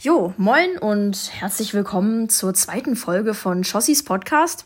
[0.00, 4.64] Jo, moin und herzlich willkommen zur zweiten Folge von Chossis Podcast.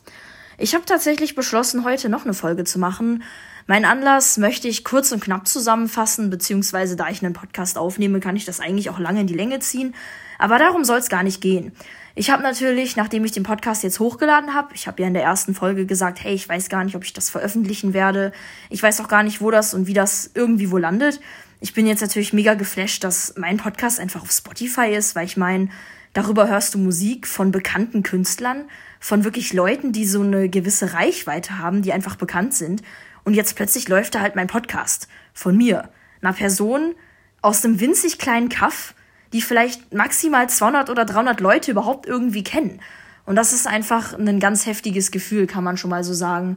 [0.58, 3.23] Ich habe tatsächlich beschlossen, heute noch eine Folge zu machen.
[3.67, 8.37] Mein Anlass möchte ich kurz und knapp zusammenfassen, beziehungsweise da ich einen Podcast aufnehme, kann
[8.37, 9.95] ich das eigentlich auch lange in die Länge ziehen.
[10.39, 11.72] Aber darum soll es gar nicht gehen.
[12.14, 15.22] Ich habe natürlich, nachdem ich den Podcast jetzt hochgeladen habe, ich habe ja in der
[15.22, 18.32] ersten Folge gesagt, hey, ich weiß gar nicht, ob ich das veröffentlichen werde.
[18.68, 21.20] Ich weiß auch gar nicht, wo das und wie das irgendwie wo landet.
[21.62, 25.36] Ich bin jetzt natürlich mega geflasht, dass mein Podcast einfach auf Spotify ist, weil ich
[25.36, 25.68] meine,
[26.12, 28.64] darüber hörst du Musik von bekannten Künstlern,
[28.98, 32.82] von wirklich Leuten, die so eine gewisse Reichweite haben, die einfach bekannt sind.
[33.23, 35.88] Und jetzt plötzlich läuft da halt mein Podcast von mir,
[36.20, 36.96] einer Person
[37.42, 38.96] aus einem winzig kleinen Kaff,
[39.32, 42.80] die vielleicht maximal 200 oder 300 Leute überhaupt irgendwie kennen.
[43.24, 46.56] Und das ist einfach ein ganz heftiges Gefühl, kann man schon mal so sagen.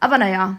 [0.00, 0.58] Aber naja,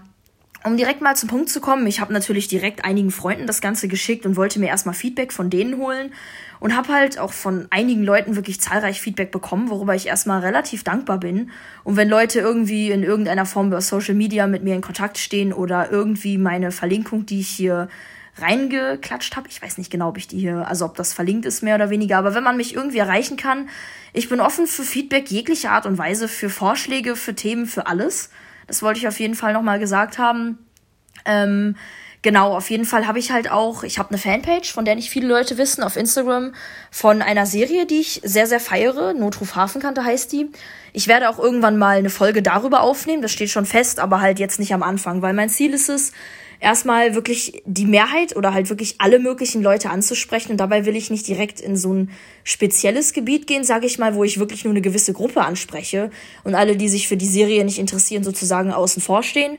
[0.66, 3.88] um direkt mal zum Punkt zu kommen, ich habe natürlich direkt einigen Freunden das Ganze
[3.88, 6.12] geschickt und wollte mir erstmal Feedback von denen holen
[6.60, 10.84] und habe halt auch von einigen Leuten wirklich zahlreich Feedback bekommen, worüber ich erstmal relativ
[10.84, 11.52] dankbar bin.
[11.84, 15.54] Und wenn Leute irgendwie in irgendeiner Form über Social Media mit mir in Kontakt stehen
[15.54, 17.88] oder irgendwie meine Verlinkung, die ich hier
[18.38, 21.62] reingeklatscht habe, ich weiß nicht genau, ob ich die hier, also ob das verlinkt ist
[21.62, 23.70] mehr oder weniger, aber wenn man mich irgendwie erreichen kann,
[24.14, 28.30] ich bin offen für Feedback jeglicher Art und Weise, für Vorschläge, für Themen, für alles.
[28.68, 30.58] Das wollte ich auf jeden Fall nochmal gesagt haben.
[31.26, 31.76] Ähm,
[32.26, 35.12] genau, auf jeden Fall habe ich halt auch, ich habe eine Fanpage, von der nicht
[35.12, 36.54] viele Leute wissen, auf Instagram
[36.90, 39.14] von einer Serie, die ich sehr, sehr feiere.
[39.14, 40.50] Notruf Hafenkante heißt die.
[40.92, 44.40] Ich werde auch irgendwann mal eine Folge darüber aufnehmen, das steht schon fest, aber halt
[44.40, 46.14] jetzt nicht am Anfang, weil mein Ziel ist es,
[46.60, 50.54] erstmal wirklich die Mehrheit oder halt wirklich alle möglichen Leute anzusprechen.
[50.54, 52.10] Und dabei will ich nicht direkt in so ein
[52.44, 56.10] spezielles Gebiet gehen, sage ich mal, wo ich wirklich nur eine gewisse Gruppe anspreche
[56.44, 59.58] und alle, die sich für die Serie nicht interessieren, sozusagen außen vor stehen.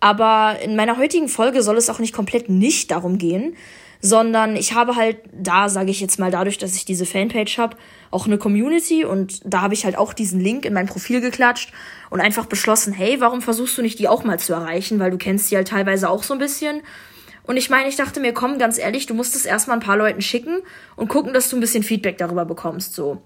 [0.00, 3.56] Aber in meiner heutigen Folge soll es auch nicht komplett nicht darum gehen,
[4.00, 7.76] sondern ich habe halt da, sage ich jetzt mal, dadurch, dass ich diese Fanpage habe,
[8.10, 11.72] auch eine Community und da habe ich halt auch diesen Link in mein Profil geklatscht
[12.08, 15.18] und einfach beschlossen, hey, warum versuchst du nicht die auch mal zu erreichen, weil du
[15.18, 16.80] kennst die halt teilweise auch so ein bisschen.
[17.42, 19.96] Und ich meine, ich dachte mir, komm, ganz ehrlich, du musst es erstmal ein paar
[19.96, 20.60] Leuten schicken
[20.96, 23.20] und gucken, dass du ein bisschen Feedback darüber bekommst, so.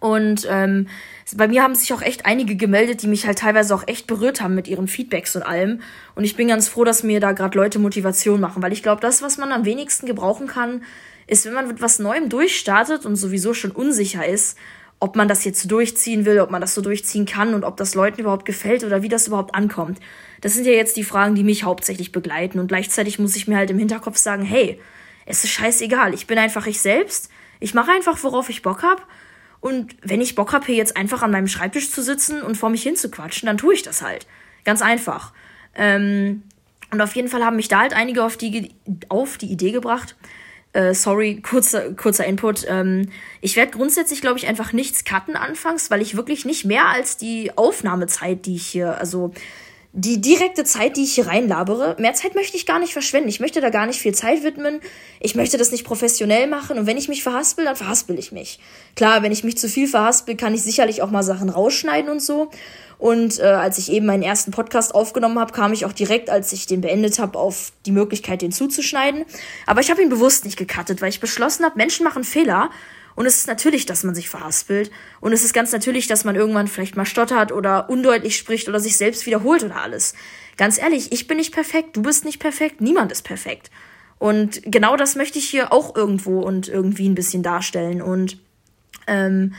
[0.00, 0.88] Und ähm,
[1.36, 4.40] bei mir haben sich auch echt einige gemeldet, die mich halt teilweise auch echt berührt
[4.40, 5.82] haben mit ihren Feedbacks und allem.
[6.14, 9.02] Und ich bin ganz froh, dass mir da gerade Leute Motivation machen, weil ich glaube,
[9.02, 10.82] das, was man am wenigsten gebrauchen kann,
[11.26, 14.56] ist, wenn man mit was Neuem durchstartet und sowieso schon unsicher ist,
[15.00, 17.94] ob man das jetzt durchziehen will, ob man das so durchziehen kann und ob das
[17.94, 20.00] Leuten überhaupt gefällt oder wie das überhaupt ankommt.
[20.40, 22.58] Das sind ja jetzt die Fragen, die mich hauptsächlich begleiten.
[22.58, 24.80] Und gleichzeitig muss ich mir halt im Hinterkopf sagen, hey,
[25.26, 27.30] es ist scheißegal, ich bin einfach ich selbst.
[27.60, 29.06] Ich mache einfach, worauf ich Bock hab
[29.60, 32.70] und wenn ich Bock habe, hier jetzt einfach an meinem Schreibtisch zu sitzen und vor
[32.70, 34.26] mich hinzuquatschen, dann tue ich das halt.
[34.64, 35.32] Ganz einfach.
[35.74, 36.42] Ähm,
[36.90, 38.72] und auf jeden Fall haben mich da halt einige auf die,
[39.08, 40.16] auf die Idee gebracht.
[40.72, 42.64] Äh, sorry, kurzer, kurzer Input.
[42.68, 43.10] Ähm,
[43.40, 47.16] ich werde grundsätzlich, glaube ich, einfach nichts cutten anfangs, weil ich wirklich nicht mehr als
[47.16, 49.32] die Aufnahmezeit, die ich hier, also
[49.92, 53.28] die direkte Zeit, die ich hier reinlabere, mehr Zeit möchte ich gar nicht verschwenden.
[53.28, 54.80] Ich möchte da gar nicht viel Zeit widmen.
[55.18, 56.78] Ich möchte das nicht professionell machen.
[56.78, 58.60] Und wenn ich mich verhaspel, dann verhaspel ich mich.
[58.94, 62.22] Klar, wenn ich mich zu viel verhaspel, kann ich sicherlich auch mal Sachen rausschneiden und
[62.22, 62.50] so.
[62.98, 66.52] Und äh, als ich eben meinen ersten Podcast aufgenommen habe, kam ich auch direkt, als
[66.52, 69.24] ich den beendet habe, auf die Möglichkeit, den zuzuschneiden.
[69.66, 72.70] Aber ich habe ihn bewusst nicht gecuttet, weil ich beschlossen habe, Menschen machen Fehler
[73.20, 74.90] und es ist natürlich, dass man sich verhaspelt.
[75.20, 78.80] Und es ist ganz natürlich, dass man irgendwann vielleicht mal stottert oder undeutlich spricht oder
[78.80, 80.14] sich selbst wiederholt oder alles.
[80.56, 83.70] Ganz ehrlich, ich bin nicht perfekt, du bist nicht perfekt, niemand ist perfekt.
[84.18, 88.00] Und genau das möchte ich hier auch irgendwo und irgendwie ein bisschen darstellen.
[88.00, 88.38] Und
[89.06, 89.52] ähm,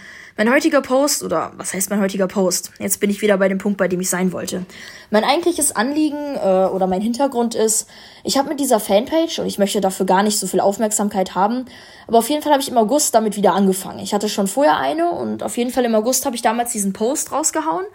[0.44, 2.72] mein heutiger Post, oder was heißt mein heutiger Post?
[2.80, 4.66] Jetzt bin ich wieder bei dem Punkt, bei dem ich sein wollte.
[5.12, 7.88] Mein eigentliches Anliegen äh, oder mein Hintergrund ist,
[8.24, 11.66] ich habe mit dieser Fanpage, und ich möchte dafür gar nicht so viel Aufmerksamkeit haben,
[12.08, 14.00] aber auf jeden Fall habe ich im August damit wieder angefangen.
[14.00, 16.92] Ich hatte schon vorher eine und auf jeden Fall im August habe ich damals diesen
[16.92, 17.86] Post rausgehauen,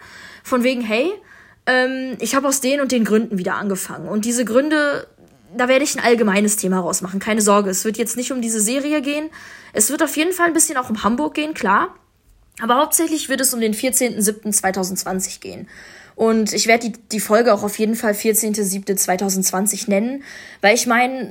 [0.41, 1.11] von wegen, hey,
[1.65, 4.07] ähm, ich habe aus den und den Gründen wieder angefangen.
[4.07, 5.05] Und diese Gründe
[5.57, 7.19] da werde ich ein allgemeines Thema rausmachen.
[7.19, 9.29] Keine Sorge, es wird jetzt nicht um diese Serie gehen.
[9.73, 11.95] Es wird auf jeden Fall ein bisschen auch um Hamburg gehen, klar.
[12.61, 15.67] Aber hauptsächlich wird es um den 14.07.2020 gehen.
[16.15, 20.23] Und ich werde die, die Folge auch auf jeden Fall 14.07.2020 nennen,
[20.61, 21.29] weil ich meine,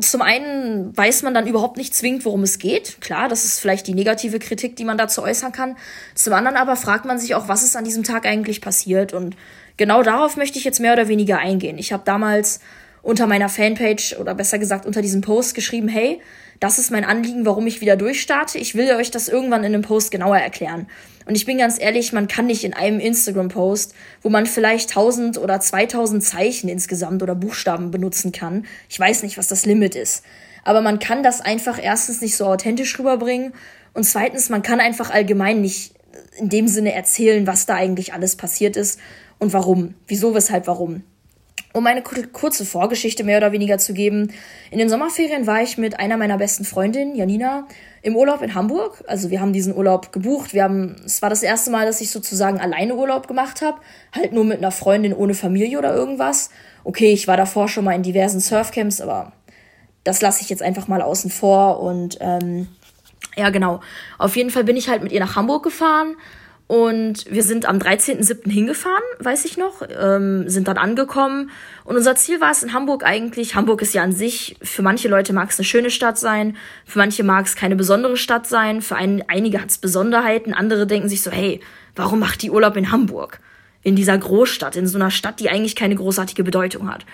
[0.00, 3.00] zum einen weiß man dann überhaupt nicht zwingend, worum es geht.
[3.00, 5.76] Klar, das ist vielleicht die negative Kritik, die man dazu äußern kann.
[6.14, 9.14] Zum anderen aber fragt man sich auch, was ist an diesem Tag eigentlich passiert.
[9.14, 9.36] Und
[9.78, 11.78] genau darauf möchte ich jetzt mehr oder weniger eingehen.
[11.78, 12.60] Ich habe damals
[13.00, 16.20] unter meiner Fanpage oder besser gesagt unter diesem Post geschrieben, hey,
[16.60, 18.58] das ist mein Anliegen, warum ich wieder durchstarte.
[18.58, 20.86] Ich will euch das irgendwann in einem Post genauer erklären.
[21.26, 25.38] Und ich bin ganz ehrlich, man kann nicht in einem Instagram-Post, wo man vielleicht 1000
[25.38, 28.64] oder 2000 Zeichen insgesamt oder Buchstaben benutzen kann.
[28.88, 30.24] Ich weiß nicht, was das Limit ist.
[30.62, 33.52] Aber man kann das einfach erstens nicht so authentisch rüberbringen
[33.92, 35.94] Und zweitens, man kann einfach allgemein nicht
[36.38, 39.00] in dem Sinne erzählen, was da eigentlich alles passiert ist
[39.38, 39.94] und warum.
[40.06, 41.02] Wieso, weshalb, warum.
[41.72, 44.32] Um eine kurze Vorgeschichte mehr oder weniger zu geben.
[44.70, 47.66] In den Sommerferien war ich mit einer meiner besten Freundinnen, Janina,
[48.02, 49.04] im Urlaub in Hamburg.
[49.06, 50.54] Also wir haben diesen Urlaub gebucht.
[50.54, 53.78] Wir haben, es war das erste Mal, dass ich sozusagen alleine Urlaub gemacht habe.
[54.14, 56.50] Halt nur mit einer Freundin ohne Familie oder irgendwas.
[56.84, 59.32] Okay, ich war davor schon mal in diversen Surfcamps, aber
[60.04, 61.80] das lasse ich jetzt einfach mal außen vor.
[61.80, 62.68] Und ähm,
[63.36, 63.80] ja, genau.
[64.18, 66.16] Auf jeden Fall bin ich halt mit ihr nach Hamburg gefahren
[66.68, 68.50] und wir sind am 13.07.
[68.50, 71.50] hingefahren, weiß ich noch, ähm, sind dann angekommen.
[71.84, 73.54] Und unser Ziel war es in Hamburg eigentlich.
[73.54, 76.98] Hamburg ist ja an sich, für manche Leute mag es eine schöne Stadt sein, für
[76.98, 81.08] manche mag es keine besondere Stadt sein, für ein, einige hat es Besonderheiten, andere denken
[81.08, 81.60] sich so, hey,
[81.94, 83.38] warum macht die Urlaub in Hamburg?
[83.82, 87.06] In dieser Großstadt, in so einer Stadt, die eigentlich keine großartige Bedeutung hat.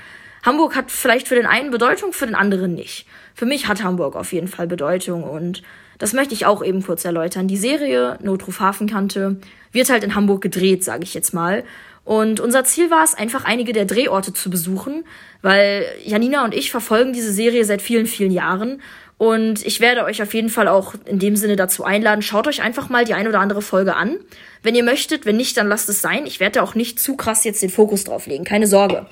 [0.42, 3.06] Hamburg hat vielleicht für den einen Bedeutung, für den anderen nicht.
[3.34, 5.62] Für mich hat Hamburg auf jeden Fall Bedeutung und
[5.98, 7.48] das möchte ich auch eben kurz erläutern.
[7.48, 9.36] Die Serie Notruf Hafenkante
[9.70, 11.64] wird halt in Hamburg gedreht, sage ich jetzt mal.
[12.04, 15.04] Und unser Ziel war es, einfach einige der Drehorte zu besuchen,
[15.40, 18.82] weil Janina und ich verfolgen diese Serie seit vielen, vielen Jahren.
[19.18, 22.22] Und ich werde euch auf jeden Fall auch in dem Sinne dazu einladen.
[22.22, 24.16] Schaut euch einfach mal die ein oder andere Folge an.
[24.64, 26.26] Wenn ihr möchtet, wenn nicht, dann lasst es sein.
[26.26, 28.42] Ich werde da auch nicht zu krass jetzt den Fokus drauf legen.
[28.42, 29.06] Keine Sorge.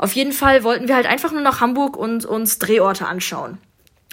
[0.00, 3.58] Auf jeden Fall wollten wir halt einfach nur nach Hamburg und uns Drehorte anschauen.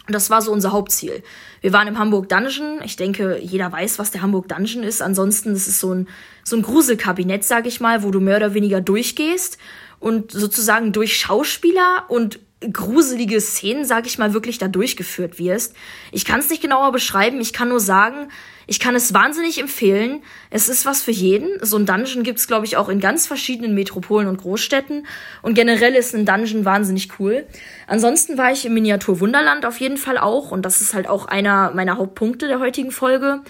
[0.06, 1.24] Und das war so unser Hauptziel.
[1.62, 2.82] Wir waren im Hamburg Dungeon.
[2.84, 5.02] Ich denke, jeder weiß, was der Hamburg Dungeon ist.
[5.02, 6.10] Ansonsten, ist so ein,
[6.44, 9.58] so ein Gruselkabinett, sag ich mal, wo du mehr oder weniger durchgehst
[10.02, 15.76] und sozusagen durch Schauspieler und gruselige Szenen, sag ich mal, wirklich da durchgeführt wirst.
[16.12, 18.30] Ich kann es nicht genauer beschreiben, ich kann nur sagen,
[18.66, 20.22] ich kann es wahnsinnig empfehlen.
[20.50, 21.48] Es ist was für jeden.
[21.62, 25.08] So ein Dungeon gibt's, glaube ich, auch in ganz verschiedenen Metropolen und Großstädten.
[25.42, 27.48] Und generell ist ein Dungeon wahnsinnig cool.
[27.88, 30.52] Ansonsten war ich im Miniatur Wunderland auf jeden Fall auch.
[30.52, 33.42] Und das ist halt auch einer meiner Hauptpunkte der heutigen Folge.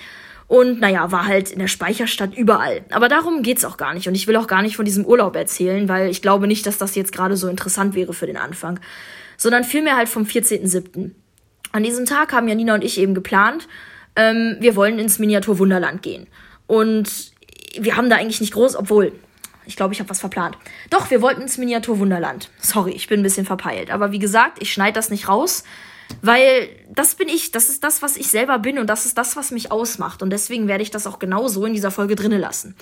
[0.47, 2.85] Und naja, war halt in der Speicherstadt überall.
[2.91, 4.07] Aber darum geht's auch gar nicht.
[4.07, 6.77] Und ich will auch gar nicht von diesem Urlaub erzählen, weil ich glaube nicht, dass
[6.77, 8.79] das jetzt gerade so interessant wäre für den Anfang.
[9.35, 11.11] Sondern vielmehr halt vom 14.07.
[11.73, 13.67] An diesem Tag haben Janina und ich eben geplant,
[14.15, 16.27] ähm, wir wollen ins Miniatur Wunderland gehen.
[16.65, 17.33] Und
[17.77, 19.11] wir haben da eigentlich nicht groß, obwohl,
[19.65, 20.57] ich glaube, ich habe was verplant.
[20.89, 22.49] Doch, wir wollten ins Miniatur Wunderland.
[22.57, 23.91] Sorry, ich bin ein bisschen verpeilt.
[23.91, 25.65] Aber wie gesagt, ich schneide das nicht raus.
[26.21, 29.35] Weil das bin ich, das ist das, was ich selber bin und das ist das,
[29.35, 30.21] was mich ausmacht.
[30.21, 32.75] Und deswegen werde ich das auch genau so in dieser Folge drinnen lassen.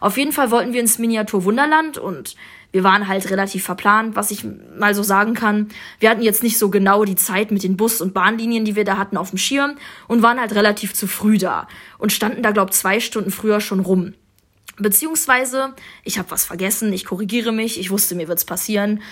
[0.00, 2.36] Auf jeden Fall wollten wir ins Miniatur Wunderland und
[2.72, 4.44] wir waren halt relativ verplant, was ich
[4.76, 5.68] mal so sagen kann.
[6.00, 8.84] Wir hatten jetzt nicht so genau die Zeit mit den Bus- und Bahnlinien, die wir
[8.84, 9.76] da hatten, auf dem Schirm
[10.08, 11.68] und waren halt relativ zu früh da
[11.98, 14.14] und standen da, glaub, zwei Stunden früher schon rum.
[14.78, 19.02] Beziehungsweise, ich habe was vergessen, ich korrigiere mich, ich wusste, mir wird's passieren.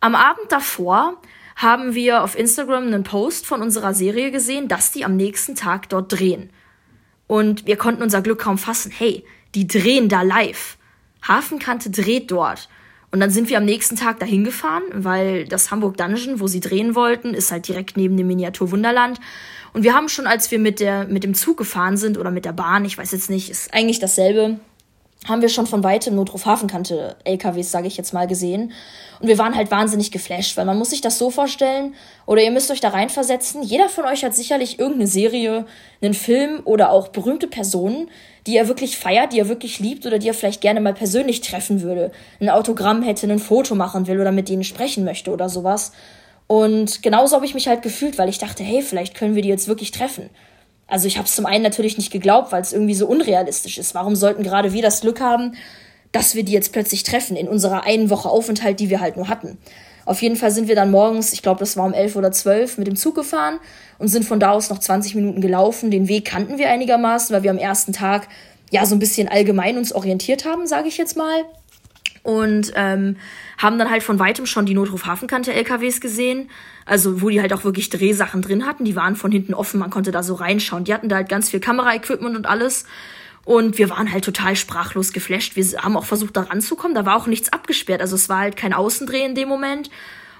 [0.00, 1.20] Am Abend davor
[1.58, 5.88] haben wir auf Instagram einen Post von unserer Serie gesehen, dass die am nächsten Tag
[5.88, 6.50] dort drehen.
[7.26, 8.92] Und wir konnten unser Glück kaum fassen.
[8.96, 9.24] Hey,
[9.56, 10.78] die drehen da live.
[11.20, 12.68] Hafenkante dreht dort.
[13.10, 16.60] Und dann sind wir am nächsten Tag dahin gefahren, weil das Hamburg Dungeon, wo sie
[16.60, 19.18] drehen wollten, ist halt direkt neben dem Miniatur Wunderland.
[19.72, 22.44] Und wir haben schon, als wir mit der, mit dem Zug gefahren sind oder mit
[22.44, 24.60] der Bahn, ich weiß jetzt nicht, ist eigentlich dasselbe,
[25.26, 28.72] haben wir schon von weitem Notruf Hafenkante LKWs, sage ich jetzt mal, gesehen.
[29.20, 31.94] Und wir waren halt wahnsinnig geflasht, weil man muss sich das so vorstellen,
[32.24, 35.66] oder ihr müsst euch da reinversetzen, jeder von euch hat sicherlich irgendeine Serie,
[36.00, 38.08] einen Film oder auch berühmte Personen,
[38.46, 41.40] die er wirklich feiert, die er wirklich liebt oder die er vielleicht gerne mal persönlich
[41.40, 45.48] treffen würde, ein Autogramm hätte, ein Foto machen will oder mit denen sprechen möchte oder
[45.48, 45.92] sowas.
[46.46, 49.50] Und genauso habe ich mich halt gefühlt, weil ich dachte, hey, vielleicht können wir die
[49.50, 50.30] jetzt wirklich treffen.
[50.88, 53.94] Also ich habe es zum einen natürlich nicht geglaubt, weil es irgendwie so unrealistisch ist.
[53.94, 55.54] Warum sollten gerade wir das Glück haben,
[56.10, 59.28] dass wir die jetzt plötzlich treffen in unserer einen Woche Aufenthalt, die wir halt nur
[59.28, 59.58] hatten?
[60.06, 62.78] Auf jeden Fall sind wir dann morgens, ich glaube, das war um elf oder zwölf,
[62.78, 63.60] mit dem Zug gefahren
[63.98, 65.90] und sind von da aus noch 20 Minuten gelaufen.
[65.90, 68.26] Den Weg kannten wir einigermaßen, weil wir am ersten Tag
[68.70, 71.44] ja so ein bisschen allgemein uns orientiert haben, sage ich jetzt mal
[72.28, 73.16] und ähm,
[73.58, 76.48] haben dann halt von weitem schon die Notruf Hafenkante LKWs gesehen,
[76.86, 79.90] also wo die halt auch wirklich Drehsachen drin hatten, die waren von hinten offen, man
[79.90, 80.84] konnte da so reinschauen.
[80.84, 82.84] Die hatten da halt ganz viel Kameraequipment und alles
[83.44, 85.56] und wir waren halt total sprachlos geflasht.
[85.56, 88.56] Wir haben auch versucht da ranzukommen, da war auch nichts abgesperrt, also es war halt
[88.56, 89.90] kein Außendreh in dem Moment.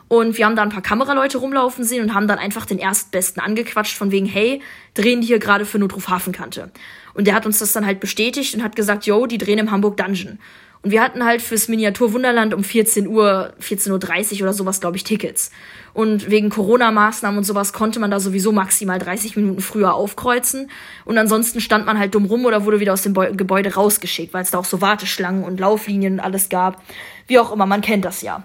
[0.09, 3.43] Und wir haben da ein paar Kameraleute rumlaufen sehen und haben dann einfach den Erstbesten
[3.43, 4.63] angequatscht von wegen, hey,
[4.95, 6.71] drehen die hier gerade für Notruf Hafenkante.
[7.13, 9.71] Und der hat uns das dann halt bestätigt und hat gesagt, yo, die drehen im
[9.71, 10.39] Hamburg Dungeon.
[10.83, 14.97] Und wir hatten halt fürs Miniatur Wunderland um 14 Uhr, 14.30 Uhr oder sowas, glaube
[14.97, 15.51] ich, Tickets.
[15.93, 20.71] Und wegen Corona-Maßnahmen und sowas konnte man da sowieso maximal 30 Minuten früher aufkreuzen.
[21.05, 24.33] Und ansonsten stand man halt dumm rum oder wurde wieder aus dem Beu Gebäude rausgeschickt,
[24.33, 26.83] weil es da auch so Warteschlangen und Lauflinien und alles gab.
[27.27, 28.45] Wie auch immer, man kennt das ja.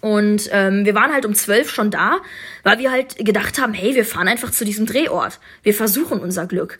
[0.00, 2.18] Und ähm, wir waren halt um zwölf schon da,
[2.62, 5.38] weil wir halt gedacht haben, hey, wir fahren einfach zu diesem Drehort.
[5.62, 6.78] Wir versuchen unser Glück.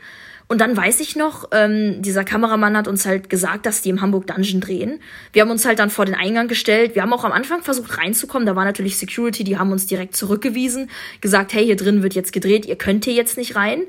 [0.51, 4.01] Und dann weiß ich noch, ähm, dieser Kameramann hat uns halt gesagt, dass die im
[4.01, 4.99] Hamburg Dungeon drehen.
[5.33, 6.97] Wir haben uns halt dann vor den Eingang gestellt.
[6.97, 8.47] Wir haben auch am Anfang versucht reinzukommen.
[8.47, 10.91] Da war natürlich Security, die haben uns direkt zurückgewiesen,
[11.21, 13.83] gesagt, hey, hier drin wird jetzt gedreht, ihr könnt hier jetzt nicht rein.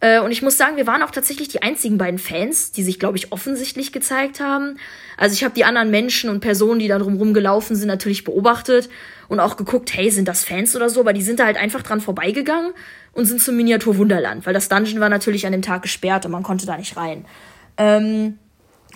[0.00, 2.98] Äh, und ich muss sagen, wir waren auch tatsächlich die einzigen beiden Fans, die sich,
[2.98, 4.76] glaube ich, offensichtlich gezeigt haben.
[5.16, 8.90] Also ich habe die anderen Menschen und Personen, die da drumherum gelaufen sind, natürlich beobachtet
[9.28, 11.00] und auch geguckt, hey, sind das Fans oder so?
[11.00, 12.72] Aber die sind da halt einfach dran vorbeigegangen
[13.16, 16.32] und sind zum Miniatur Wunderland, weil das Dungeon war natürlich an dem Tag gesperrt und
[16.32, 17.24] man konnte da nicht rein.
[17.78, 18.38] Ähm,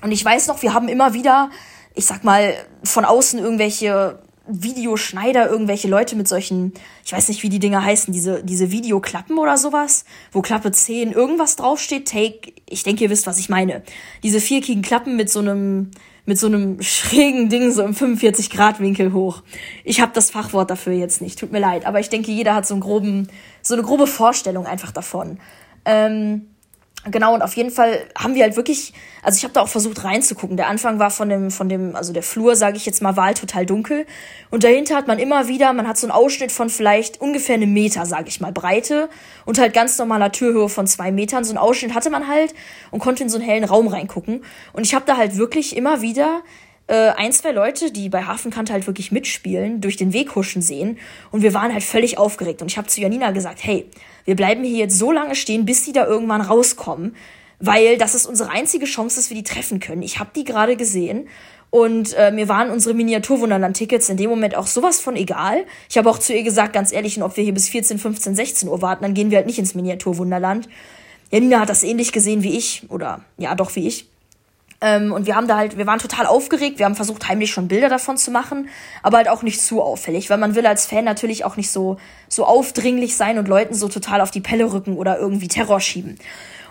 [0.02, 1.50] und ich weiß noch, wir haben immer wieder,
[1.94, 6.72] ich sag mal, von außen irgendwelche Videoschneider, irgendwelche Leute mit solchen,
[7.04, 11.12] ich weiß nicht, wie die Dinger heißen, diese, diese Videoklappen oder sowas, wo Klappe 10
[11.12, 13.82] irgendwas draufsteht, Take, ich denke, ihr wisst, was ich meine.
[14.22, 15.90] Diese viereckigen Klappen mit so einem,
[16.24, 19.42] mit so einem schrägen Ding so im 45-Grad-Winkel hoch.
[19.84, 22.66] Ich habe das Fachwort dafür jetzt nicht, tut mir leid, aber ich denke, jeder hat
[22.66, 23.28] so einen groben,
[23.62, 25.38] so eine grobe Vorstellung einfach davon.
[25.84, 26.50] Ähm,
[27.06, 30.04] Genau, und auf jeden Fall haben wir halt wirklich, also ich habe da auch versucht
[30.04, 30.58] reinzugucken.
[30.58, 33.24] Der Anfang war von dem, von dem, also der Flur, sage ich jetzt mal, war
[33.24, 34.04] halt total dunkel.
[34.50, 37.72] Und dahinter hat man immer wieder, man hat so einen Ausschnitt von vielleicht ungefähr einem
[37.72, 39.08] Meter, sage ich mal, Breite
[39.46, 41.42] und halt ganz normaler Türhöhe von zwei Metern.
[41.42, 42.52] So einen Ausschnitt hatte man halt
[42.90, 44.44] und konnte in so einen hellen Raum reingucken.
[44.74, 46.42] Und ich habe da halt wirklich immer wieder
[46.90, 50.98] äh, ein, zwei Leute, die bei Hafenkante halt wirklich mitspielen, durch den Weg huschen sehen.
[51.30, 52.62] Und wir waren halt völlig aufgeregt.
[52.62, 53.86] Und ich habe zu Janina gesagt, hey,
[54.24, 57.14] wir bleiben hier jetzt so lange stehen, bis die da irgendwann rauskommen,
[57.60, 60.02] weil das ist unsere einzige Chance, dass wir die treffen können.
[60.02, 61.28] Ich habe die gerade gesehen
[61.70, 65.64] und äh, mir waren unsere Miniaturwunderland-Tickets in dem Moment auch sowas von egal.
[65.88, 68.34] Ich habe auch zu ihr gesagt, ganz ehrlich, und ob wir hier bis 14, 15,
[68.34, 70.68] 16 Uhr warten, dann gehen wir halt nicht ins Miniaturwunderland.
[71.30, 74.09] Janina hat das ähnlich gesehen wie ich, oder ja, doch wie ich.
[74.80, 77.68] Ähm, und wir haben da halt, wir waren total aufgeregt, wir haben versucht, heimlich schon
[77.68, 78.68] Bilder davon zu machen,
[79.02, 81.98] aber halt auch nicht zu auffällig, weil man will als Fan natürlich auch nicht so,
[82.28, 86.18] so aufdringlich sein und Leuten so total auf die Pelle rücken oder irgendwie Terror schieben.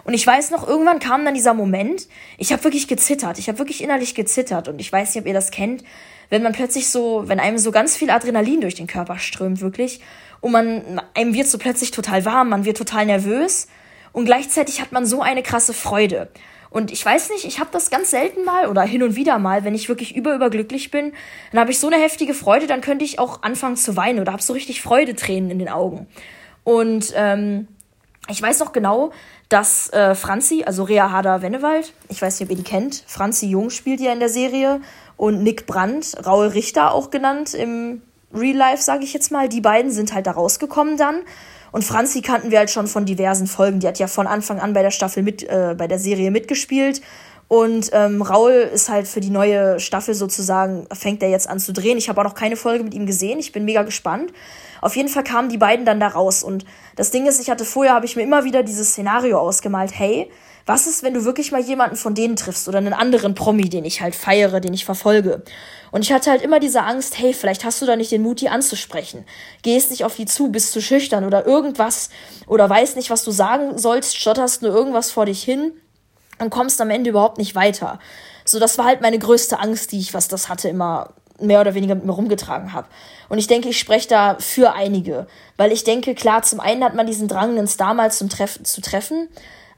[0.05, 3.59] Und ich weiß noch, irgendwann kam dann dieser Moment, ich habe wirklich gezittert, ich habe
[3.59, 5.83] wirklich innerlich gezittert und ich weiß nicht, ob ihr das kennt,
[6.29, 9.99] wenn man plötzlich so, wenn einem so ganz viel Adrenalin durch den Körper strömt, wirklich,
[10.41, 13.67] und man, einem wird so plötzlich total warm, man wird total nervös
[14.11, 16.29] und gleichzeitig hat man so eine krasse Freude.
[16.69, 19.63] Und ich weiß nicht, ich habe das ganz selten mal oder hin und wieder mal,
[19.63, 21.13] wenn ich wirklich über überglücklich bin,
[21.51, 24.31] dann habe ich so eine heftige Freude, dann könnte ich auch anfangen zu weinen oder
[24.31, 26.07] habe so richtig Freudetränen in den Augen.
[26.63, 27.67] Und ähm,
[28.27, 29.11] ich weiß noch genau,
[29.49, 33.71] dass äh, Franzi, also Rea Hader-Wennewald, ich weiß nicht, ob ihr die kennt, Franzi Jung
[33.71, 34.81] spielt ja in der Serie
[35.17, 39.61] und Nick Brandt, Raul Richter auch genannt im Real Life, sage ich jetzt mal, die
[39.61, 41.21] beiden sind halt da rausgekommen dann.
[41.71, 43.79] Und Franzi kannten wir halt schon von diversen Folgen.
[43.79, 47.01] Die hat ja von Anfang an bei der Staffel mit, äh, bei der Serie mitgespielt.
[47.47, 51.73] Und ähm, Raul ist halt für die neue Staffel sozusagen, fängt er jetzt an zu
[51.73, 51.97] drehen.
[51.97, 53.39] Ich habe auch noch keine Folge mit ihm gesehen.
[53.39, 54.31] Ich bin mega gespannt.
[54.81, 56.43] Auf jeden Fall kamen die beiden dann da raus.
[56.43, 56.63] Und
[56.95, 59.91] das Ding ist, ich hatte vorher, habe ich mir immer wieder dieses Szenario ausgemalt.
[59.97, 60.29] Hey,
[60.69, 63.85] was ist, wenn du wirklich mal jemanden von denen triffst oder einen anderen Promi, den
[63.85, 65.41] ich halt feiere, den ich verfolge?
[65.89, 68.39] Und ich hatte halt immer diese Angst, hey, vielleicht hast du da nicht den Mut,
[68.39, 69.25] die anzusprechen.
[69.63, 72.11] Gehst nicht auf die zu, bist zu schüchtern oder irgendwas
[72.45, 75.73] oder weißt nicht, was du sagen sollst, stotterst nur irgendwas vor dich hin
[76.37, 77.97] und kommst am Ende überhaupt nicht weiter.
[78.45, 81.73] So, das war halt meine größte Angst, die ich, was das hatte, immer mehr oder
[81.73, 82.87] weniger mit mir rumgetragen habe.
[83.27, 85.25] Und ich denke, ich spreche da für einige.
[85.57, 88.61] Weil ich denke, klar, zum einen hat man diesen Drang, einen Star mal zum Treff
[88.61, 89.29] zu treffen.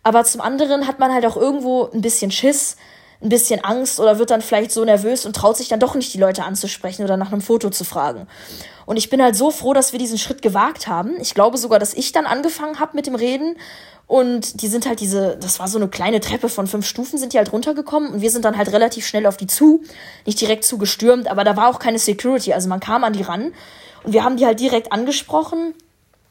[0.03, 2.75] Aber zum anderen hat man halt auch irgendwo ein bisschen Schiss,
[3.21, 6.13] ein bisschen Angst oder wird dann vielleicht so nervös und traut sich dann doch nicht,
[6.13, 8.27] die Leute anzusprechen oder nach einem Foto zu fragen.
[8.87, 11.13] Und ich bin halt so froh, dass wir diesen Schritt gewagt haben.
[11.21, 13.57] Ich glaube sogar, dass ich dann angefangen habe mit dem Reden.
[14.07, 17.31] Und die sind halt diese, das war so eine kleine Treppe von fünf Stufen, sind
[17.31, 19.83] die halt runtergekommen und wir sind dann halt relativ schnell auf die zu.
[20.25, 22.51] Nicht direkt zugestürmt, aber da war auch keine Security.
[22.51, 23.53] Also man kam an die ran
[24.03, 25.75] und wir haben die halt direkt angesprochen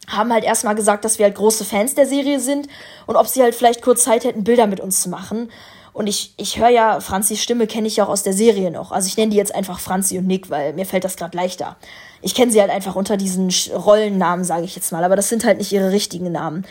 [0.09, 2.69] haben halt erstmal gesagt, dass wir halt große Fans der Serie sind
[3.07, 5.51] und ob sie halt vielleicht kurz Zeit hätten, Bilder mit uns zu machen.
[5.93, 8.93] Und ich, ich höre ja, Franzis Stimme kenne ich ja auch aus der Serie noch.
[8.93, 11.77] Also ich nenne die jetzt einfach Franzi und Nick, weil mir fällt das gerade leichter.
[12.23, 15.03] Ich kenne sie halt einfach unter diesen Rollennamen, sage ich jetzt mal.
[15.03, 16.65] Aber das sind halt nicht ihre richtigen Namen.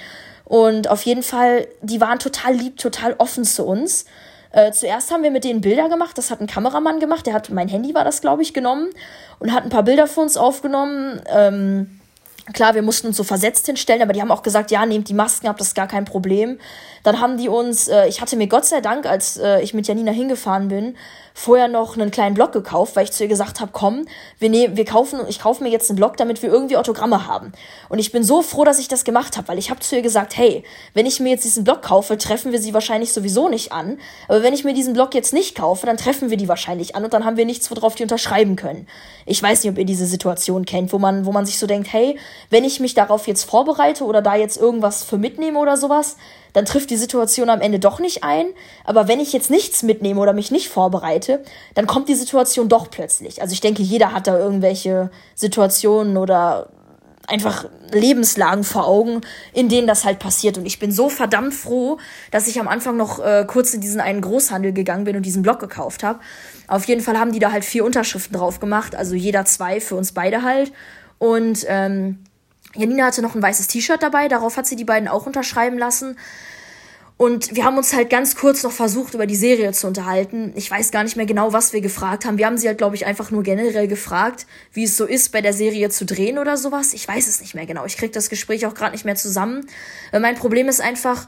[0.45, 4.05] Und auf jeden Fall, die waren total lieb, total offen zu uns.
[4.51, 6.17] Äh, zuerst haben wir mit denen Bilder gemacht.
[6.17, 7.27] Das hat ein Kameramann gemacht.
[7.27, 8.89] Der hat mein Handy war das, glaube ich, genommen
[9.37, 11.21] und hat ein paar Bilder für uns aufgenommen.
[11.27, 11.98] Ähm,
[12.53, 15.13] Klar, wir mussten uns so versetzt hinstellen, aber die haben auch gesagt, ja, nehmt die
[15.13, 16.59] Masken ab, das ist gar kein Problem.
[17.03, 19.87] Dann haben die uns, äh, ich hatte mir Gott sei Dank, als äh, ich mit
[19.87, 20.95] Janina hingefahren bin,
[21.39, 24.05] vorher noch einen kleinen Block gekauft, weil ich zu ihr gesagt habe, komm,
[24.39, 27.53] wir, nehmen, wir kaufen, ich kaufe mir jetzt einen Block, damit wir irgendwie Autogramme haben.
[27.87, 30.01] Und ich bin so froh, dass ich das gemacht habe, weil ich habe zu ihr
[30.01, 30.63] gesagt, hey,
[30.93, 33.99] wenn ich mir jetzt diesen Block kaufe, treffen wir sie wahrscheinlich sowieso nicht an.
[34.27, 37.05] Aber wenn ich mir diesen Block jetzt nicht kaufe, dann treffen wir die wahrscheinlich an
[37.05, 38.85] und dann haben wir nichts, worauf die unterschreiben können.
[39.25, 41.93] Ich weiß nicht, ob ihr diese Situation kennt, wo man, wo man sich so denkt,
[41.93, 42.17] hey,
[42.49, 46.17] wenn ich mich darauf jetzt vorbereite oder da jetzt irgendwas für mitnehme oder sowas,
[46.53, 48.47] dann trifft die Situation am Ende doch nicht ein.
[48.83, 51.43] Aber wenn ich jetzt nichts mitnehme oder mich nicht vorbereite,
[51.75, 53.41] dann kommt die Situation doch plötzlich.
[53.41, 56.69] Also ich denke, jeder hat da irgendwelche Situationen oder
[57.29, 59.21] einfach Lebenslagen vor Augen,
[59.53, 60.57] in denen das halt passiert.
[60.57, 61.97] Und ich bin so verdammt froh,
[62.31, 65.43] dass ich am Anfang noch äh, kurz in diesen einen Großhandel gegangen bin und diesen
[65.43, 66.19] Blog gekauft habe.
[66.67, 69.95] Auf jeden Fall haben die da halt vier Unterschriften drauf gemacht, also jeder zwei für
[69.95, 70.71] uns beide halt.
[71.17, 72.19] Und ähm,
[72.75, 76.17] Janina hatte noch ein weißes T-Shirt dabei, darauf hat sie die beiden auch unterschreiben lassen.
[77.17, 80.53] Und wir haben uns halt ganz kurz noch versucht, über die Serie zu unterhalten.
[80.55, 82.37] Ich weiß gar nicht mehr genau, was wir gefragt haben.
[82.37, 85.41] Wir haben sie halt, glaube ich, einfach nur generell gefragt, wie es so ist, bei
[85.41, 86.93] der Serie zu drehen oder sowas.
[86.93, 87.83] Ich weiß es nicht mehr genau.
[87.83, 89.67] Ich kriege das Gespräch auch gerade nicht mehr zusammen.
[90.13, 91.27] Mein Problem ist einfach,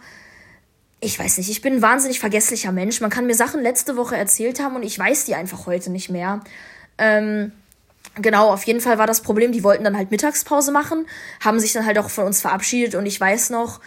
[1.01, 3.01] ich weiß nicht, ich bin ein wahnsinnig vergesslicher Mensch.
[3.01, 6.10] Man kann mir Sachen letzte Woche erzählt haben und ich weiß die einfach heute nicht
[6.10, 6.39] mehr.
[6.98, 7.51] Ähm,
[8.15, 11.08] genau, auf jeden Fall war das Problem, die wollten dann halt Mittagspause machen,
[11.39, 13.79] haben sich dann halt auch von uns verabschiedet und ich weiß noch,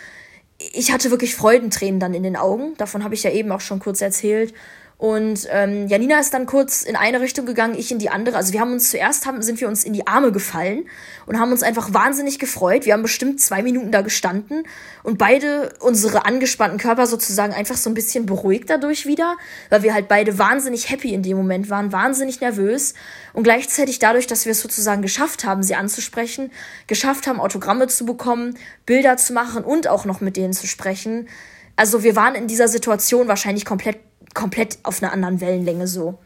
[0.58, 2.74] ich hatte wirklich Freudentränen dann in den Augen.
[2.76, 4.54] Davon habe ich ja eben auch schon kurz erzählt.
[4.96, 8.36] Und ähm, Janina ist dann kurz in eine Richtung gegangen, ich in die andere.
[8.36, 10.86] Also wir haben uns zuerst haben, sind wir uns in die Arme gefallen
[11.26, 12.86] und haben uns einfach wahnsinnig gefreut.
[12.86, 14.62] Wir haben bestimmt zwei Minuten da gestanden
[15.02, 19.36] und beide unsere angespannten Körper sozusagen einfach so ein bisschen beruhigt dadurch wieder,
[19.68, 22.94] weil wir halt beide wahnsinnig happy in dem Moment waren, wahnsinnig nervös
[23.32, 26.52] und gleichzeitig dadurch, dass wir es sozusagen geschafft haben, sie anzusprechen,
[26.86, 31.28] geschafft haben, Autogramme zu bekommen, Bilder zu machen und auch noch mit denen zu sprechen.
[31.76, 33.98] Also wir waren in dieser Situation wahrscheinlich komplett
[34.34, 36.18] komplett auf einer anderen Wellenlänge so.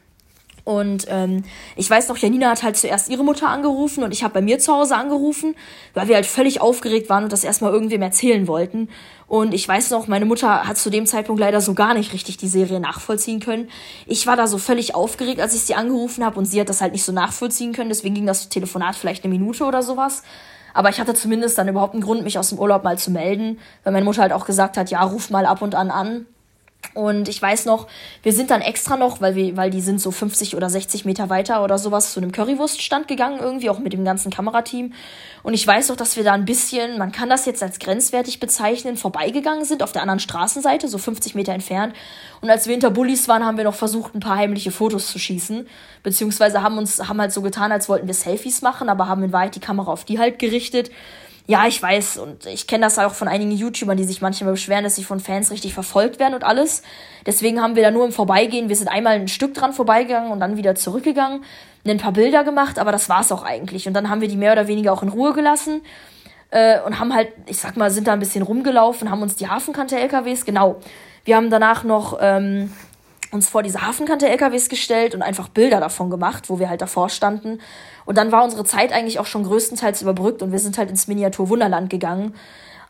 [0.68, 1.44] Und ähm,
[1.76, 4.58] ich weiß noch, Janina hat halt zuerst ihre Mutter angerufen und ich habe bei mir
[4.58, 5.54] zu Hause angerufen,
[5.94, 8.90] weil wir halt völlig aufgeregt waren und das erstmal irgendwem erzählen wollten.
[9.28, 12.36] Und ich weiß noch, meine Mutter hat zu dem Zeitpunkt leider so gar nicht richtig
[12.36, 13.70] die Serie nachvollziehen können.
[14.04, 16.82] Ich war da so völlig aufgeregt, als ich sie angerufen habe und sie hat das
[16.82, 17.88] halt nicht so nachvollziehen können.
[17.88, 20.22] Deswegen ging das Telefonat vielleicht eine Minute oder sowas.
[20.74, 23.58] Aber ich hatte zumindest dann überhaupt einen Grund, mich aus dem Urlaub mal zu melden,
[23.84, 26.26] weil meine Mutter halt auch gesagt hat, ja, ruf mal ab und an an.
[26.94, 27.86] Und ich weiß noch,
[28.22, 31.28] wir sind dann extra noch, weil wir, weil die sind so 50 oder 60 Meter
[31.28, 34.92] weiter oder sowas zu einem Currywurststand gegangen, irgendwie auch mit dem ganzen Kamerateam.
[35.42, 38.40] Und ich weiß noch, dass wir da ein bisschen, man kann das jetzt als grenzwertig
[38.40, 41.94] bezeichnen, vorbeigegangen sind auf der anderen Straßenseite, so 50 Meter entfernt.
[42.40, 45.18] Und als wir hinter Bullis waren, haben wir noch versucht, ein paar heimliche Fotos zu
[45.18, 45.68] schießen.
[46.02, 49.32] Beziehungsweise haben uns, haben halt so getan, als wollten wir Selfies machen, aber haben in
[49.32, 50.90] Wahrheit die Kamera auf die halt gerichtet.
[51.50, 54.84] Ja, ich weiß und ich kenne das auch von einigen YouTubern, die sich manchmal beschweren,
[54.84, 56.82] dass sie von Fans richtig verfolgt werden und alles.
[57.24, 60.40] Deswegen haben wir da nur im Vorbeigehen, wir sind einmal ein Stück dran vorbeigegangen und
[60.40, 61.42] dann wieder zurückgegangen,
[61.86, 63.88] ein paar Bilder gemacht, aber das war's auch eigentlich.
[63.88, 65.80] Und dann haben wir die mehr oder weniger auch in Ruhe gelassen
[66.50, 69.48] äh, und haben halt, ich sag mal, sind da ein bisschen rumgelaufen, haben uns die
[69.48, 70.76] Hafenkante LKWs, genau.
[71.24, 72.70] Wir haben danach noch ähm,
[73.30, 77.08] uns vor diese Hafenkante LKWs gestellt und einfach Bilder davon gemacht, wo wir halt davor
[77.08, 77.60] standen.
[78.08, 81.08] Und dann war unsere Zeit eigentlich auch schon größtenteils überbrückt und wir sind halt ins
[81.08, 82.34] Miniatur Wunderland gegangen.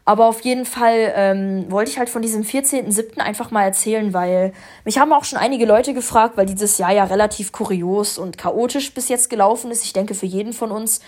[0.04, 3.18] Aber auf jeden Fall ähm, wollte ich halt von diesem 14.07.
[3.18, 4.52] einfach mal erzählen, weil
[4.84, 8.94] mich haben auch schon einige Leute gefragt, weil dieses Jahr ja relativ kurios und chaotisch
[8.94, 9.82] bis jetzt gelaufen ist.
[9.82, 11.00] Ich denke für jeden von uns,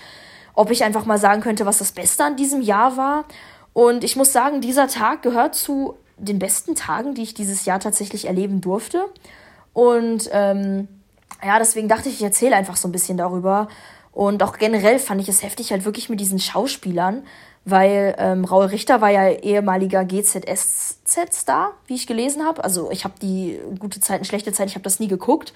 [0.54, 3.26] ob ich einfach mal sagen könnte, was das Beste an diesem Jahr war.
[3.74, 7.78] Und ich muss sagen, dieser Tag gehört zu den besten Tagen, die ich dieses Jahr
[7.78, 9.04] tatsächlich erleben durfte.
[9.72, 10.88] Und ähm,
[11.44, 13.68] ja, deswegen dachte ich, ich erzähle einfach so ein bisschen darüber.
[14.20, 17.22] Und auch generell fand ich es heftig, halt wirklich mit diesen Schauspielern,
[17.64, 22.62] weil ähm, Raul Richter war ja ehemaliger GZSZ-Star, wie ich gelesen habe.
[22.62, 25.54] Also ich habe die gute Zeiten, schlechte Zeiten, ich habe das nie geguckt.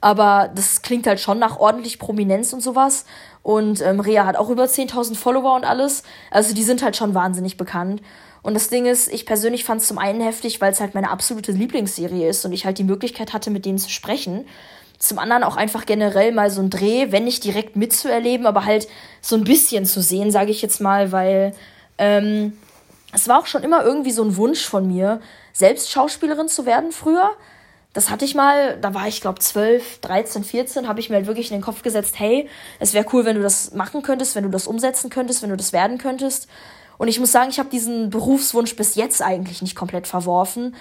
[0.00, 3.04] Aber das klingt halt schon nach ordentlich Prominenz und sowas.
[3.42, 6.02] Und ähm, Rea hat auch über 10.000 Follower und alles.
[6.30, 8.00] Also die sind halt schon wahnsinnig bekannt.
[8.40, 11.10] Und das Ding ist, ich persönlich fand es zum einen heftig, weil es halt meine
[11.10, 14.46] absolute Lieblingsserie ist und ich halt die Möglichkeit hatte, mit denen zu sprechen.
[14.98, 18.88] Zum anderen auch einfach generell mal so ein Dreh, wenn nicht direkt mitzuerleben, aber halt
[19.20, 21.54] so ein bisschen zu sehen, sage ich jetzt mal, weil
[21.98, 22.54] ähm,
[23.12, 25.20] es war auch schon immer irgendwie so ein Wunsch von mir,
[25.52, 27.30] selbst Schauspielerin zu werden früher.
[27.92, 31.26] Das hatte ich mal, da war ich glaube 12, 13, 14, habe ich mir halt
[31.26, 34.44] wirklich in den Kopf gesetzt, hey, es wäre cool, wenn du das machen könntest, wenn
[34.44, 36.46] du das umsetzen könntest, wenn du das werden könntest.
[36.98, 40.74] Und ich muss sagen, ich habe diesen Berufswunsch bis jetzt eigentlich nicht komplett verworfen.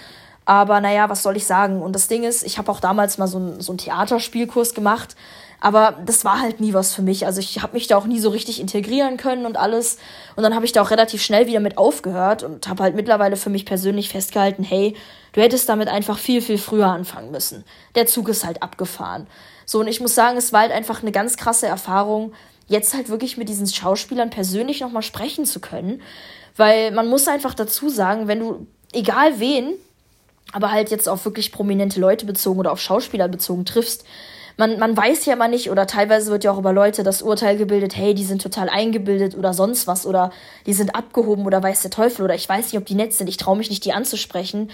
[0.46, 1.82] Aber naja, was soll ich sagen?
[1.82, 5.16] Und das Ding ist, ich habe auch damals mal so, ein, so Theaterspielkurs gemacht.
[5.60, 7.26] Aber das war halt nie was für mich.
[7.26, 9.98] Also ich habe mich da auch nie so richtig integrieren können und alles.
[10.36, 13.36] Und dann habe ich da auch relativ schnell wieder mit aufgehört und habe halt mittlerweile
[13.36, 14.96] für mich persönlich festgehalten, hey,
[15.34, 17.64] du hättest damit einfach viel, viel früher anfangen müssen.
[17.96, 19.26] Der Zug ist halt abgefahren.
[19.66, 22.34] So, und ich muss sagen, es war halt einfach eine ganz krasse Erfahrung,
[22.68, 26.02] jetzt halt wirklich mit diesen Schauspielern persönlich nochmal sprechen zu können.
[26.56, 29.74] Weil man muss einfach dazu sagen, wenn du, egal wen,
[30.56, 34.06] aber halt jetzt auf wirklich prominente Leute bezogen oder auf Schauspieler bezogen triffst,
[34.56, 37.58] man, man weiß ja immer nicht, oder teilweise wird ja auch über Leute das Urteil
[37.58, 40.32] gebildet, hey, die sind total eingebildet oder sonst was, oder
[40.66, 43.28] die sind abgehoben oder weiß der Teufel, oder ich weiß nicht, ob die nett sind,
[43.28, 44.72] ich traue mich nicht, die anzusprechen.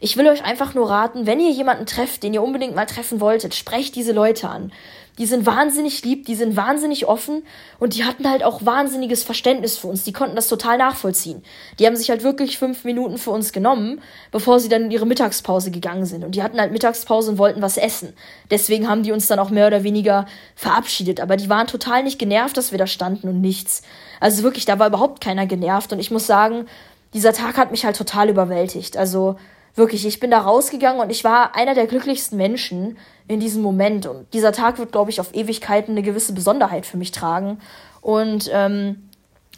[0.00, 3.20] Ich will euch einfach nur raten, wenn ihr jemanden trefft, den ihr unbedingt mal treffen
[3.20, 4.70] wolltet, sprecht diese Leute an.
[5.18, 7.42] Die sind wahnsinnig lieb, die sind wahnsinnig offen
[7.78, 10.04] und die hatten halt auch wahnsinniges Verständnis für uns.
[10.04, 11.42] Die konnten das total nachvollziehen.
[11.78, 15.06] Die haben sich halt wirklich fünf Minuten für uns genommen, bevor sie dann in ihre
[15.06, 16.24] Mittagspause gegangen sind.
[16.24, 18.14] Und die hatten halt Mittagspause und wollten was essen.
[18.50, 20.24] Deswegen haben die uns dann auch mehr oder weniger
[20.56, 21.20] verabschiedet.
[21.20, 23.82] Aber die waren total nicht genervt, dass wir da standen und nichts.
[24.18, 25.92] Also wirklich, da war überhaupt keiner genervt.
[25.92, 26.66] Und ich muss sagen,
[27.12, 28.96] dieser Tag hat mich halt total überwältigt.
[28.96, 29.36] Also
[29.74, 32.96] wirklich, ich bin da rausgegangen und ich war einer der glücklichsten Menschen
[33.32, 34.06] in diesem Moment.
[34.06, 37.58] Und dieser Tag wird, glaube ich, auf Ewigkeiten eine gewisse Besonderheit für mich tragen.
[38.00, 39.08] Und ähm,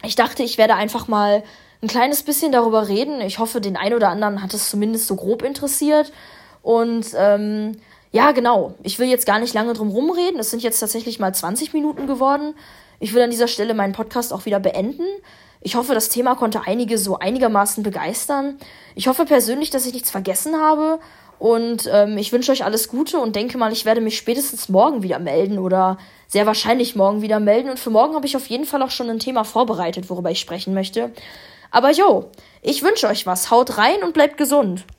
[0.03, 1.43] ich dachte, ich werde einfach mal
[1.81, 3.21] ein kleines bisschen darüber reden.
[3.21, 6.11] Ich hoffe, den einen oder anderen hat es zumindest so grob interessiert.
[6.61, 7.77] Und ähm,
[8.11, 8.73] ja, genau.
[8.81, 10.39] Ich will jetzt gar nicht lange drum rumreden.
[10.39, 12.55] Es sind jetzt tatsächlich mal 20 Minuten geworden.
[12.99, 15.05] Ich will an dieser Stelle meinen Podcast auch wieder beenden.
[15.61, 18.57] Ich hoffe, das Thema konnte einige so einigermaßen begeistern.
[18.93, 20.99] Ich hoffe persönlich, dass ich nichts vergessen habe.
[21.39, 25.03] Und ähm, ich wünsche euch alles Gute und denke mal, ich werde mich spätestens morgen
[25.03, 27.69] wieder melden oder sehr wahrscheinlich morgen wieder melden.
[27.69, 30.39] Und für morgen habe ich auf jeden Fall auch schon ein Thema vorbereitet, worüber ich
[30.39, 31.11] sprechen möchte.
[31.71, 33.51] Aber jo, ich wünsche euch was.
[33.51, 34.85] Haut rein und bleibt gesund.